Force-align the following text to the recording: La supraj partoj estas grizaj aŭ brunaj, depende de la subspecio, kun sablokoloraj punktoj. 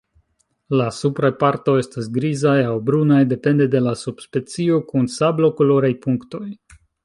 La 0.79 0.85
supraj 0.99 1.29
partoj 1.43 1.75
estas 1.81 2.07
grizaj 2.15 2.55
aŭ 2.71 2.73
brunaj, 2.89 3.21
depende 3.35 3.69
de 3.77 3.85
la 3.91 3.95
subspecio, 4.07 4.83
kun 4.91 5.07
sablokoloraj 5.21 5.97
punktoj. 6.07 6.47